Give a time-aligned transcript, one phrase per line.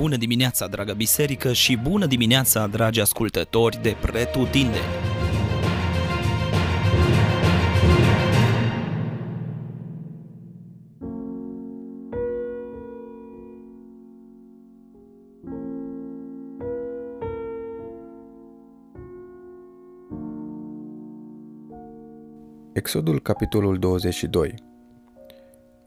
[0.00, 4.84] Bună dimineața, dragă biserică, și bună dimineața, dragi ascultători de Pretutindeni!
[22.72, 24.54] Exodul, capitolul 22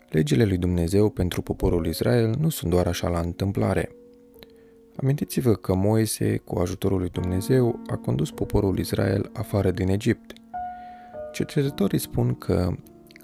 [0.10, 4.03] Legile lui Dumnezeu pentru poporul Israel nu sunt doar așa la întâmplare.
[5.02, 10.34] Amintiți-vă că Moise, cu ajutorul lui Dumnezeu, a condus poporul Israel afară din Egipt.
[11.32, 12.76] Cercetătorii spun că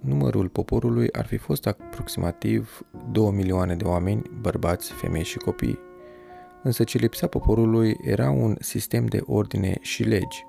[0.02, 5.80] numărul poporului ar fi fost aproximativ 2 milioane de oameni, bărbați, femei și copii.
[6.64, 10.46] Însă ce lipsea poporului era un sistem de ordine și legi.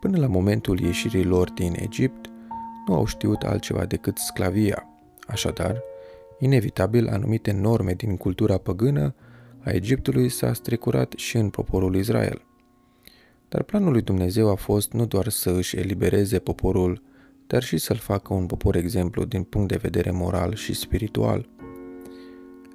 [0.00, 2.30] Până la momentul ieșirii lor din Egipt,
[2.86, 4.86] nu au știut altceva decât sclavia.
[5.26, 5.82] Așadar,
[6.38, 9.14] inevitabil anumite norme din cultura păgână
[9.64, 12.42] a Egiptului s-a strecurat și în poporul Israel.
[13.48, 17.02] Dar planul lui Dumnezeu a fost nu doar să își elibereze poporul,
[17.46, 21.48] dar și să-l facă un popor exemplu din punct de vedere moral și spiritual.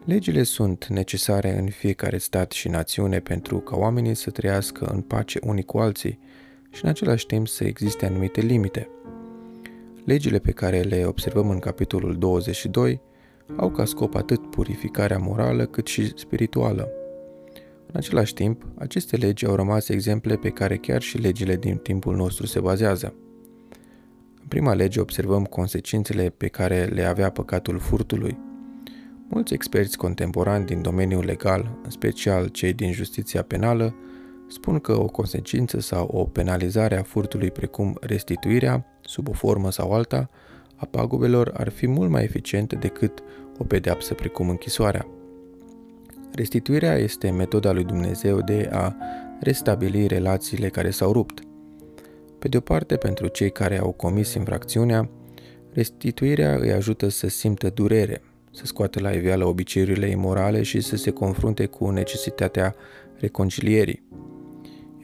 [0.05, 5.39] Legile sunt necesare în fiecare stat și națiune pentru ca oamenii să trăiască în pace
[5.43, 6.19] unii cu alții
[6.69, 8.89] și în același timp să existe anumite limite–
[10.05, 13.01] Legile pe care le observăm în capitolul 22
[13.55, 16.89] au ca scop atât purificarea morală cât și spirituală.
[17.87, 22.15] În același timp, aceste legi au rămas exemple pe care chiar și legile din timpul
[22.15, 23.13] nostru se bazează.
[24.41, 28.37] În prima lege observăm consecințele pe care le avea păcatul furtului.
[29.27, 33.95] Mulți experți contemporani din domeniul legal, în special cei din justiția penală,
[34.47, 39.91] spun că o consecință sau o penalizare a furtului precum restituirea, sub o formă sau
[39.91, 40.29] alta,
[40.75, 43.23] a pagubelor ar fi mult mai eficientă decât
[43.57, 45.07] o pedeapsă precum închisoarea.
[46.31, 48.95] Restituirea este metoda lui Dumnezeu de a
[49.39, 51.41] restabili relațiile care s-au rupt.
[52.39, 55.09] Pe de o parte, pentru cei care au comis infracțiunea,
[55.73, 58.21] restituirea îi ajută să simtă durere,
[58.51, 62.75] să scoată la iveală obiceiurile imorale și să se confrunte cu necesitatea
[63.19, 64.03] reconcilierii.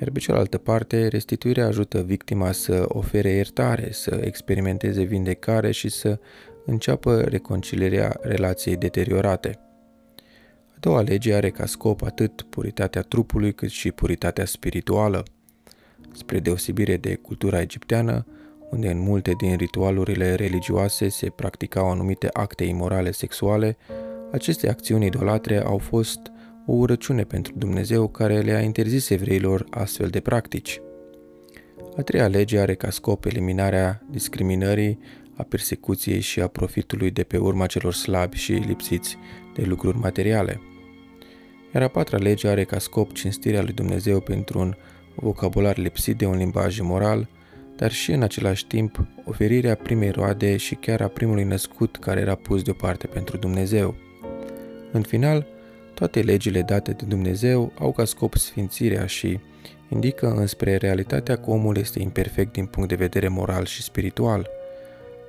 [0.02, 6.20] Iar pe cealaltă parte, restituirea ajută victima să ofere iertare, să experimenteze vindecare și să
[6.66, 9.60] înceapă reconcilierea relației deteriorate.
[10.68, 15.24] A doua lege are ca scop atât puritatea trupului cât și puritatea spirituală.
[16.12, 18.26] Spre deosebire de cultura egipteană,
[18.70, 23.78] unde în multe din ritualurile religioase se practicau anumite acte imorale sexuale,
[24.32, 26.20] aceste acțiuni idolatre au fost
[26.66, 30.82] o urăciune pentru Dumnezeu care le-a interzis evreilor astfel de practici.
[31.98, 35.00] A treia lege are ca scop eliminarea discriminării,
[35.36, 39.18] a persecuției și a profitului de pe urma celor slabi și lipsiți
[39.56, 40.62] de lucruri materiale.
[41.74, 44.76] Iar a patra lege are ca scop cinstirea lui Dumnezeu pentru un
[45.16, 47.30] vocabular lipsit de un limbaj moral,
[47.76, 52.36] dar și în același timp oferirea primei roade și chiar a primului născut care era
[52.36, 53.96] pus deoparte pentru Dumnezeu.
[54.92, 55.48] În final,
[56.02, 59.40] toate legile date de Dumnezeu au ca scop sfințirea și
[59.90, 64.50] indică înspre realitatea că omul este imperfect din punct de vedere moral și spiritual.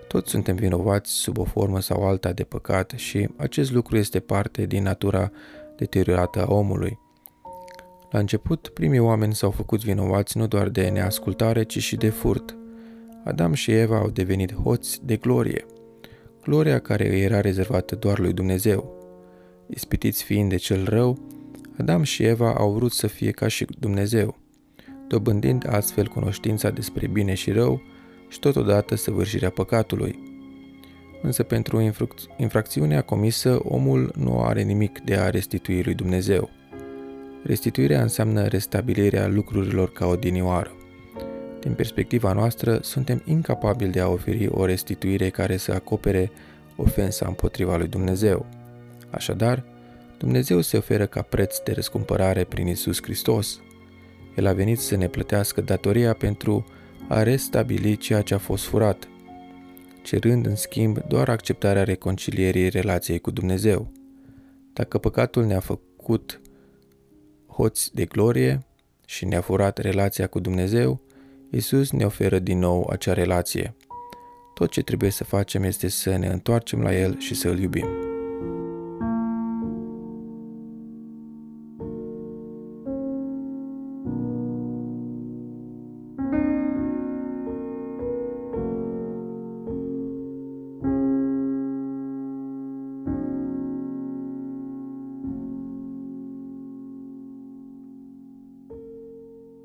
[0.09, 4.67] Toți suntem vinovați sub o formă sau alta de păcat și acest lucru este parte
[4.67, 5.31] din natura
[5.77, 6.99] deteriorată a omului.
[8.11, 12.57] La început, primii oameni s-au făcut vinovați nu doar de neascultare, ci și de furt.
[13.25, 15.67] Adam și Eva au devenit hoți de glorie,
[16.43, 19.02] gloria care îi era rezervată doar lui Dumnezeu.
[19.75, 21.19] Ispitiți fiind de cel rău,
[21.79, 24.37] Adam și Eva au vrut să fie ca și Dumnezeu,
[25.09, 27.83] dobândind astfel cunoștința despre bine și rău
[28.29, 30.19] și totodată săvârșirea păcatului.
[31.23, 31.93] Însă pentru
[32.37, 36.51] infracțiunea comisă, omul nu are nimic de a restitui lui Dumnezeu.
[37.43, 40.77] Restituirea înseamnă restabilirea lucrurilor ca odinioară.
[41.61, 46.31] Din perspectiva noastră, suntem incapabili de a oferi o restituire care să acopere
[46.77, 48.47] ofensa împotriva lui Dumnezeu.
[49.13, 49.65] Așadar,
[50.19, 53.61] Dumnezeu se oferă ca preț de răscumpărare prin Isus Hristos.
[54.37, 56.65] El a venit să ne plătească datoria pentru
[57.09, 59.09] a restabili ceea ce a fost furat,
[60.03, 63.93] cerând în schimb doar acceptarea reconcilierii relației cu Dumnezeu.
[64.73, 66.41] Dacă păcatul ne-a făcut
[67.47, 68.67] hoți de glorie
[69.07, 71.01] și ne-a furat relația cu Dumnezeu,
[71.51, 73.75] Isus ne oferă din nou acea relație.
[74.55, 78.12] Tot ce trebuie să facem este să ne întoarcem la El și să îl iubim.